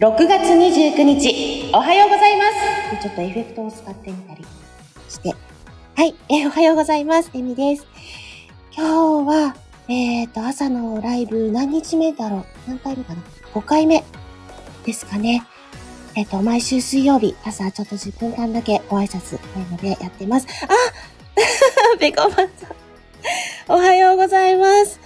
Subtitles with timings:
[0.00, 2.44] 6月29日、おはようございま
[2.96, 3.02] す。
[3.02, 4.46] ちょっとエフェクトを使ってみたり
[5.10, 5.34] して。
[5.94, 7.30] はい、えおはようございます。
[7.34, 7.86] エミです。
[8.74, 9.56] 今日は、
[9.88, 14.02] えっ、と、朝のライブ何日目だろう何回目かな ?5 回目
[14.86, 15.46] ですかね。
[16.16, 20.46] えっ、と、毎週水曜日、朝ちょっと10分間だけご挨拶というのでやってます。
[20.64, 20.68] あ
[22.00, 22.48] ペコマンさん。
[23.68, 24.98] おはようございます。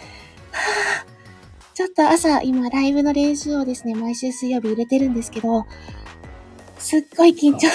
[1.74, 5.66] ちょっと朝、今、ライブの練習をですね、毎週水曜日入れてるんですけど、
[6.78, 7.66] すっごい緊張。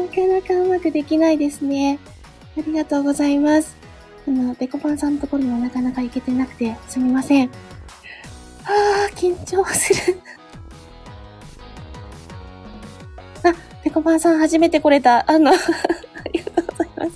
[0.00, 1.98] なかなかうまくできないですね。
[2.56, 3.76] ありがとうございます。
[4.28, 7.50] あの、ペコパンさんのところにもなかなか行けてなくて、すみません。
[8.62, 10.20] あー、緊張する。
[13.42, 15.28] あ、ペコパンさん初めて来れた。
[15.28, 15.54] あの、 あ
[16.32, 17.10] りがとうございます。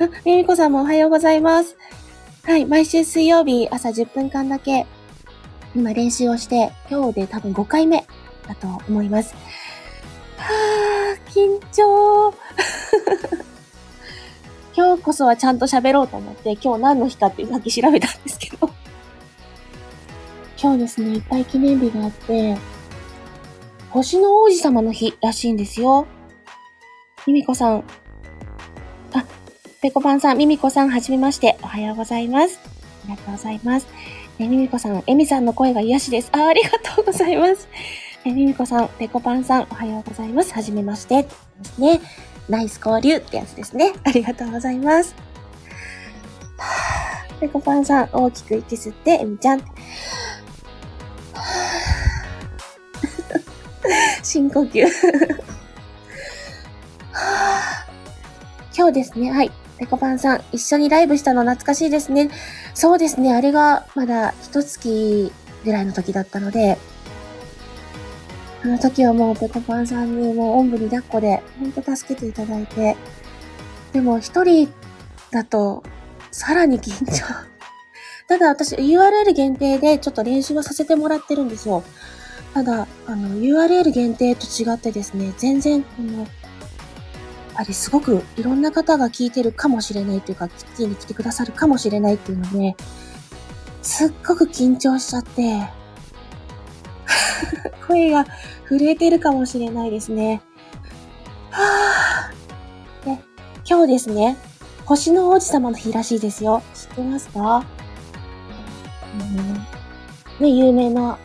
[0.00, 1.74] あ、ミミコさんもおはようございます。
[2.46, 4.86] はい、毎週水曜日朝10分間だけ、
[5.74, 8.06] 今練習をして、今日で多分5回目
[8.46, 9.34] だと思います。
[10.36, 12.34] はぁ、緊張。
[14.76, 18.68] 今日こそはちゃんと喋ろうと思って、今日何の日かってさっき調べたんですけど。
[20.60, 22.58] 今日ですね、いっぱい記念日があって、
[23.88, 26.06] 星の王子様の日らしいんですよ。
[27.26, 27.84] ミミコさん。
[29.84, 31.58] あ、ペコパンさん、ミミコさん、はじめまして。
[31.62, 32.58] おはようございます。
[33.04, 33.86] ありがとうございます。
[34.38, 36.30] え、ミミコさん、エミさんの声が癒しです。
[36.32, 37.68] あ、ありがとうございます。
[38.24, 40.54] え、ミミコさん、ペコパンさん、おはようございます。
[40.54, 41.24] はじめまして。
[41.24, 41.28] で
[41.64, 42.00] すね。
[42.48, 43.92] ナイス交流ってやつですね。
[44.04, 45.14] ありがとうございます。
[46.56, 49.60] はぁペコパンさん、大きく息吸って、エミちゃん。
[54.24, 54.86] 深呼吸。
[58.74, 59.52] 今日ですね、はい。
[59.78, 62.30] ペコパンさん、一緒にライブしたの懐かしいですね。
[62.74, 65.32] そうですね、あれがまだ一月
[65.64, 66.78] ぐらいの時だったので、
[68.62, 72.96] あの時はもうペコパンさんにもうおんぶに抱っこで、ほんと助けていただいて、
[73.92, 74.72] でも一人
[75.30, 75.82] だと、
[76.30, 77.24] さらに緊張。
[78.26, 81.82] ただ私 URL 限定でちょっと練習はさせてもらってるんですよ。
[82.54, 86.26] ただ、あの URL 限定と違ってですね、全然、あの、
[87.54, 92.76] ぱりすごくいろんな方が聞いてるかもしれないというか、聞きに来てくださるかもしれないっていうので、
[93.82, 95.62] すっごく緊張しちゃって、
[97.86, 98.26] 声が
[98.68, 100.42] 震えてるかもしれないですね。
[101.50, 103.06] はぁ。
[103.06, 103.22] で、
[103.68, 104.36] 今日ですね、
[104.84, 106.62] 星の王子様の日らしいですよ。
[106.74, 107.64] 知ってますか？
[110.40, 111.18] うん、ね、有名な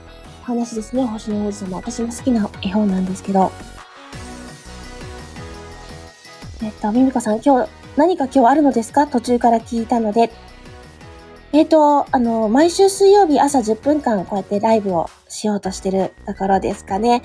[0.43, 1.77] 話ですね、星の王子様。
[1.77, 3.51] 私も好きな絵本なんですけど。
[6.61, 9.07] えっと、ミミコさん、今日、何か今日あるのですか？
[9.07, 10.29] 途中から聞いたので。
[11.51, 17.23] えっと、あの、毎週水曜日朝10分間こうやってライブをしようとしてるところですかね。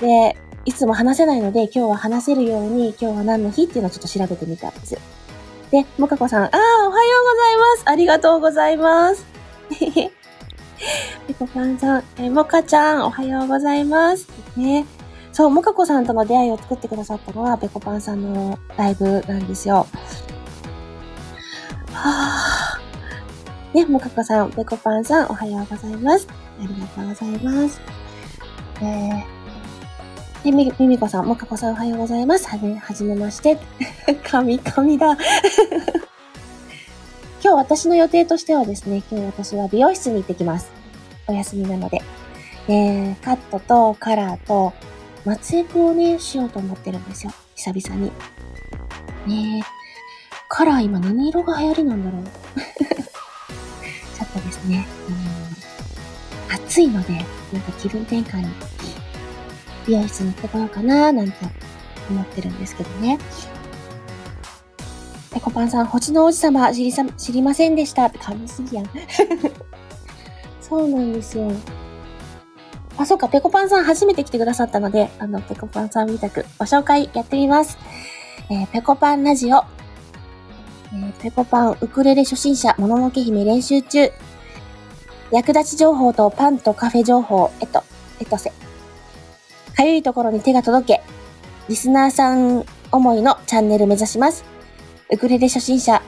[0.00, 4.98] で、いつも話せないので、今日は話せるように、今日は何の日っていうのをちょっと調べてみたんです。
[5.70, 7.82] で、もかこさん、ああ、おはようございます。
[7.84, 9.24] ありがとうございます。
[9.78, 10.10] ペ
[11.38, 14.26] コパンさん、え、もかちゃん、おはようございます。
[14.56, 14.86] ね。
[15.36, 19.86] そう、もかこさんとの出会いを作ってくださったのは、ペコパンさんのライブなんですよ。
[21.92, 23.76] はぁ。
[23.76, 26.26] ね、もかこさん、ペコパンさん、おはようございます。
[26.58, 27.82] ありがとうございます。
[28.80, 32.48] えー、で、み、みみこさん、もかこさん、おはようございます。
[32.48, 33.58] はじめ、はじめまして。
[34.24, 35.18] 神々だ。
[37.42, 40.70] 今日私の予定としてはですね、今日私は美容室に行ってきます。
[41.26, 42.00] お休みなので。
[42.68, 44.72] えー、カットとカラーと、
[45.26, 47.32] 松エクをね、しようと思ってるんですよ。
[47.56, 48.12] 久々に。
[49.26, 49.62] ねえ。
[50.48, 52.22] カラー今何色が流行りなんだろう。
[54.16, 54.86] ちょっとですね、
[56.48, 57.14] あの、暑いので、
[57.52, 58.48] なんか気分転換に、
[59.88, 61.34] 美容室に行ってこようかななんて
[62.08, 63.18] 思ってるんですけどね。
[65.32, 68.90] ペコパンさん、星の王子様知りさ、知りませんでしたって噛みすぎやん。
[70.62, 71.50] そうなんですよ。
[72.98, 77.78] あ、そうか、ペコパンさん初めて来てくださったので、あの、ペコパンさんみたくご紹介やってみます。
[78.48, 79.58] えーペコパンラジオ。
[79.58, 84.10] えーペコパンウクレレ初心者、もののけ姫練習中。
[85.32, 87.82] 役立ち情報とパンとカフェ情報、えっと、
[88.20, 88.50] えっとせ。
[89.76, 91.02] かゆいところに手が届け。
[91.68, 94.44] リスナーさん思いのチャンネル目指します。
[95.10, 96.00] ウクレレ初心者、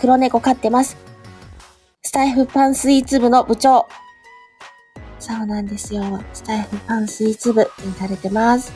[0.00, 0.96] 黒猫飼ってます。
[2.02, 3.86] スタイフパンスイーツ部の部長。
[5.24, 6.22] そうなんですよ。
[6.34, 8.70] スタイフパンスイーツ部にされてます。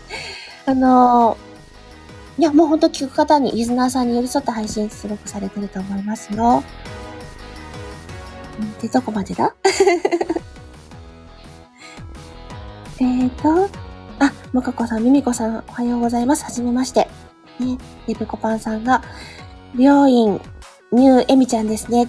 [0.64, 1.54] あのー
[2.36, 6.64] いや、もうほんと聞く方に、リスナーさんに寄り添った配信すごくされてると思いますよ。
[8.82, 9.54] で、どこまでだ？
[12.98, 13.68] えーと、
[14.18, 16.44] あ、もかこさん、みみこさん、おはようございます。
[16.44, 17.08] はじめまして。
[17.60, 17.78] ね、
[18.08, 19.02] で、ぺこぱんさんが、
[19.78, 20.40] 病院、
[20.90, 22.08] ニューエミちゃんですね。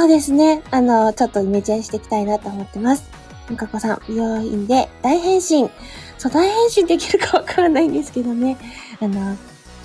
[0.00, 0.62] そうですね。
[0.70, 3.10] あの、ちょっとイメチェンしていきたいなと思ってます。
[3.50, 5.68] もかこさん、病院で大変身。
[6.16, 8.56] そう、大変身できるかわからないんですけどね。
[8.98, 9.36] あの、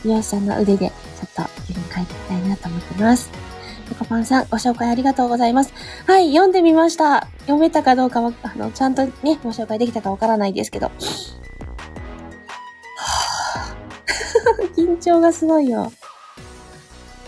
[0.05, 3.29] 美容師さんの腕で、ちょっと気分変えていきたいなと思ってます。
[3.89, 5.73] ペコパンさん、ご紹介ありがとうございます。
[6.07, 7.27] はい、読んでみました。
[7.41, 9.11] 読めたかどうかは、あの、ちゃんとね、
[9.43, 10.91] ご紹介できたかわからないですけど。
[14.77, 15.91] 緊張がすごいよ。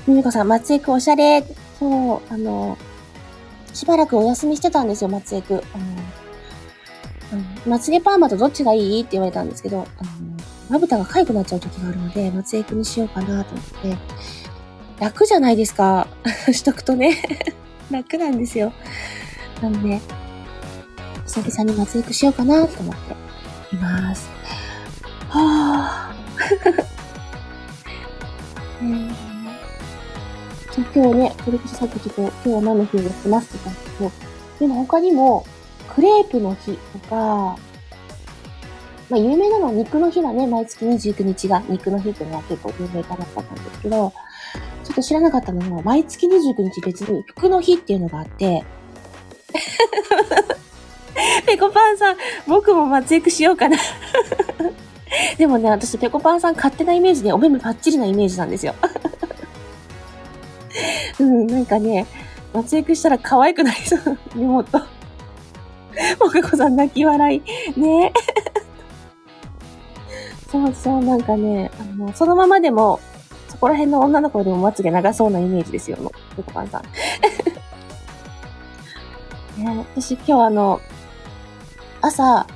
[0.07, 1.43] みみこさん、松江区おしゃれ。
[1.79, 2.77] そう、あの、
[3.73, 5.63] しばらくお休みしてたんですよ、松江区。
[5.73, 5.77] あ
[7.35, 9.01] の、まつげパーマとどっちがいい？
[9.01, 10.09] って言われたんですけど、あの、
[10.69, 13.97] まぶたが痒くなっちゃう時があるので、松江区にしようかなと思って、
[14.99, 16.07] 楽じゃないですか。
[16.51, 17.21] しとくとね。
[17.91, 18.73] 楽なんですよ。
[19.61, 20.01] なんで、
[21.25, 22.95] 久々に松江区しようかなと思っ
[23.69, 24.29] ています。
[25.29, 26.17] はぁ。
[28.79, 29.26] えー、
[30.77, 34.11] 今日ね、それこそさっきちょっと、今日は何の日をやってますって言ったんですけど、
[34.59, 35.45] でも他にも、
[35.93, 37.57] クレープの日とか、
[39.09, 40.45] まあ有名なのは肉の日だね。
[40.45, 44.13] 毎月29日が肉の日っていうのは結構有名かなったんですけど、
[44.83, 48.63] ちょっと知らなかったのは、毎月29日別に服の日っていうのがあって、
[51.47, 53.77] ペコパンさん、僕も松江区しようかな
[55.37, 58.75] でもね、私、ペコパンさん勝手なイメージで、お目目パッチリなイメージなんですよ。
[61.19, 62.05] うん、なんかね、
[62.53, 64.17] 松江区したら可愛くなりそう。
[64.35, 64.79] 妹。
[66.19, 67.41] もかこさん泣き笑い。
[67.79, 68.13] ね
[70.51, 72.99] そうそう、なんかね、あの、そのままでも、
[73.49, 76.83] そこら辺の女の子でもまつげ長そうなイメージですよ、の、ペコパンさん。
[79.61, 80.79] ね、私今日あの、
[82.01, 82.47] 朝、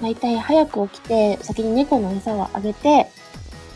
[0.00, 3.10] だいたい早く起きて、先に猫の餌をあげて、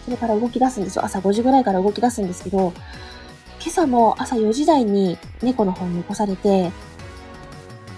[0.04, 1.04] それから動き出すんですよ。
[1.04, 2.72] 朝5時ぐらいから動き出すんですけど、
[3.68, 6.72] 今朝も朝4時台に猫の方に起こされて、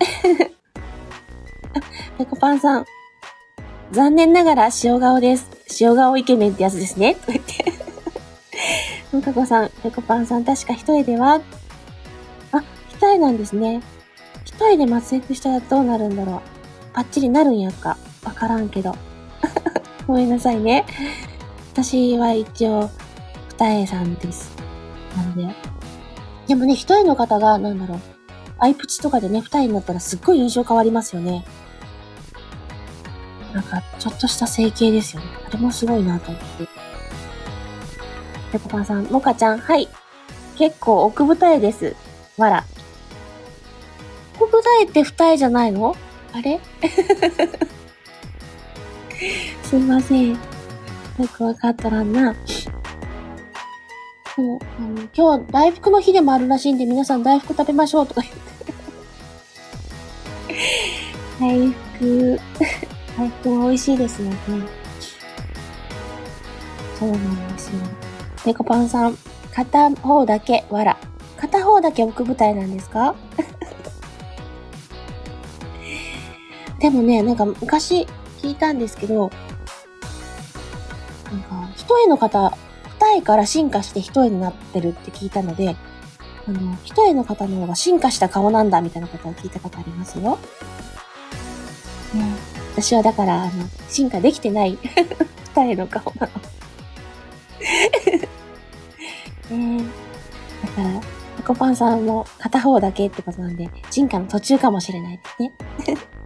[2.19, 2.87] ペコパンさん、
[3.93, 5.49] 残念ながら塩顔です。
[5.81, 7.15] 塩顔イケメンってやつですね。
[7.15, 7.73] と言って。
[9.13, 11.41] ムカコさん、ペコパンさん、確か一重では
[12.51, 13.81] あ、一重なんですね。
[14.45, 16.41] 一重で松江したらどうなるんだろう。
[16.95, 17.97] パッチリなるんやっか。
[18.25, 18.97] わからんけど。
[20.09, 20.85] ごめんなさいね。
[21.73, 22.91] 私は一応、
[23.57, 24.60] 二重さんです。
[25.17, 25.55] なんで。
[26.47, 28.01] でもね、一重の方が、なんだろう。
[28.59, 31.45] アイプチとかでね、二重になったらすっごい印象変わりますよね。
[33.55, 35.29] なんか、ちょっとした整形ですよね。
[35.49, 36.69] あれもすごいなと思って。
[38.53, 39.89] ペコパンさん、モカちゃん、はい。
[40.57, 41.97] 結構奥二重です。
[42.37, 42.65] わら。
[44.39, 45.97] 奥二重って二重じゃないの？
[46.33, 46.61] あれ？
[49.63, 50.33] すいません。
[50.33, 50.39] よ
[51.33, 52.35] くわかったらんな。
[54.41, 58.41] そう、あの、今日大福の日でもあるらしいんで、皆さん大福食べましょうとか言って。
[61.41, 62.41] 大福、
[63.19, 64.37] 大福美味しいですよね。
[66.99, 67.75] そうなんですよ。
[68.45, 69.19] ペコパンさん、
[69.55, 70.97] 片方だけ、わら。
[71.37, 73.15] 片方だけ奥舞台なんですか？
[76.81, 78.07] でもね、なんか昔
[78.43, 79.31] 聞いたんですけど、
[81.31, 82.57] なんか、一重の方、
[83.11, 85.75] 二重から進化して一重になってるって聞いたので、
[86.47, 90.39] あの、一重の方の方が進化した顔なんだみたいなことを聞いたことありますよ。
[92.15, 92.25] ね、
[92.77, 93.53] 私はだから、あの、
[93.89, 94.79] 進化できてない
[95.57, 96.29] 二重の顔な
[99.51, 99.57] の。
[99.57, 99.85] ね
[100.63, 101.01] だから、
[101.39, 105.53] タコパンさんも片方だけってことなんで、進化の途中かもしれないですね。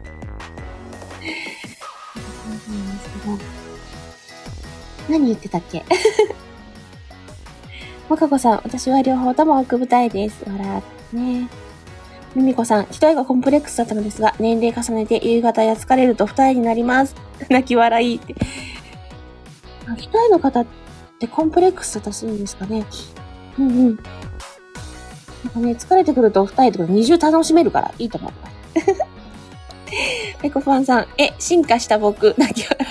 [5.08, 5.84] 何言ってたっけ？
[8.08, 10.44] もかこさん、私は両方とも奥舞台です。
[10.46, 11.48] 笑ってね。
[12.34, 17.14] ミミコさん、一重がコンプレックスだったのですが、年齢重ねて夕方や疲れると二重になります。
[17.48, 18.34] 泣き笑いって。
[19.96, 20.66] 一重の方っ
[21.18, 22.84] てコンプレックスだったするんですかね。
[23.58, 23.86] うんうん。
[23.86, 23.94] なん
[25.54, 28.32] かね、疲れてくると二重とか二重楽しめるからいいと思う。
[30.42, 32.86] ペコファンさん、え、進化した僕、泣き笑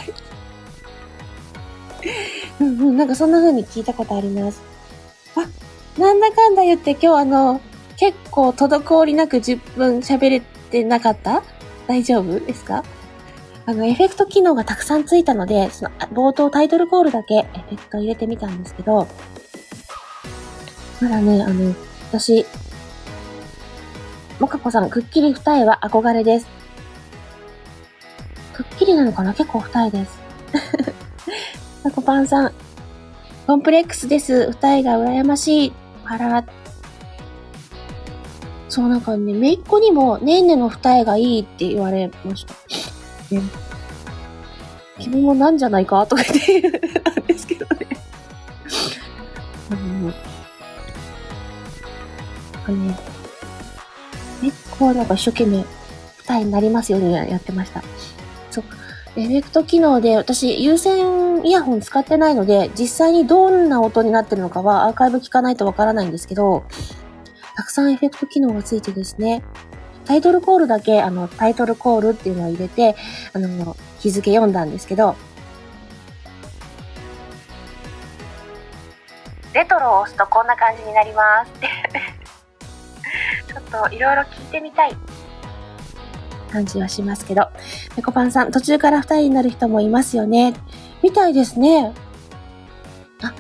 [2.60, 2.64] い。
[2.64, 4.73] うんうん、なんかそんな風に聞いたことあります。
[5.98, 7.62] なんだかんだ言って今日あの、
[7.98, 11.44] 結構滞りなく10分喋れてなかった？
[11.88, 12.84] 大丈夫ですか？
[13.66, 19.08] あの、エフェクト機能がたくさんついたので、その、冒頭タイトルコールだけエフェクト入れてみたんですけど、
[21.02, 21.74] まだね、あの、
[22.12, 22.46] 私、
[24.40, 26.48] もかこさん、くっきり二重は憧れです。
[28.52, 29.34] くっきりなのかな？
[29.34, 30.20] 結構二重です。
[31.84, 32.54] タコパンさん、
[33.48, 34.52] コンプレックスです。
[34.52, 35.74] 二重が羨ましい。
[36.06, 36.44] あら。
[38.70, 42.54] そう、なんかね、めいっ子にも、ねんねの二重がいいって言われました。
[43.36, 43.42] ね、
[45.00, 47.88] 君もなんじゃないかとか言ってたんですけどね。
[49.70, 50.14] あの、
[52.66, 52.98] あのね、
[54.42, 55.64] めいっ子はなんか一生懸命
[56.26, 57.84] 二重になりますよね、やってました。
[59.16, 66.64] エフェクト機能で、私、有線イヤホン使ってないので、実際にどんな音になってるのかはアーカイブ聞かないとわからないんですけど、
[67.56, 69.44] たくさんエフェクト機能がついてですね、
[70.06, 72.96] タイトルコールだけ、あの、タイトルコールっていうのを入れて、
[73.34, 75.16] あの、日付読んだんですけど、
[79.54, 81.52] レトロを押すとこんな感じになります。
[81.52, 81.70] っ て
[83.48, 84.98] ちょっといろいろ聞いてみたい
[86.52, 87.48] 感じはしますけど。
[87.96, 90.54] ペコパンさん、途中から二人になる人もいますよね。
[91.02, 91.94] みたいですね。
[93.22, 93.34] あ、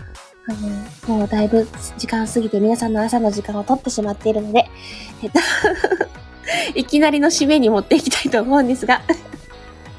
[0.47, 1.67] あの、もうだいぶ
[1.97, 4.69] 時間過ぎて皆さんの朝の時間を取ってしまっているので、
[5.23, 5.39] えっと
[6.75, 9.01] いきなりの締めに持っていきたいと思うんですが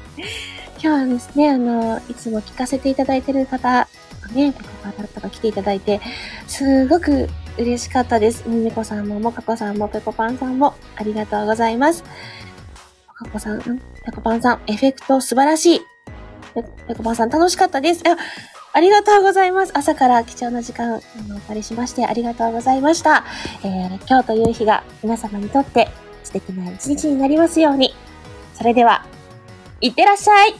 [0.81, 3.87] 今日はですね、あの、いつも聞かせていただいてる方
[4.33, 6.01] ね、ペコパンだったか来ていただいて、
[6.47, 8.43] すごく嬉しかったです。
[8.47, 12.03] みみこさんも、もかこさんも、ペコパンさんも、ありがとうございます。
[13.25, 13.61] かこさん、
[14.05, 15.81] ペコパンさん、エフェクト素晴らしい。
[16.87, 18.03] ペコパンさん、楽しかったです。
[18.73, 19.71] ありがとうございます。
[19.73, 21.01] 朝から貴重な時間、お
[21.47, 23.23] 借りしましてありがとうございました。
[23.63, 25.89] えー、今日という日が皆様にとって
[26.23, 27.93] 素敵な一日になりますように。
[28.53, 29.05] それでは、
[29.81, 30.55] いってらっしゃい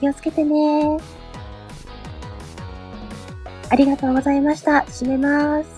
[0.00, 0.98] 気をつけてね
[3.70, 4.82] ありがとうございました。
[4.82, 5.77] 閉めます。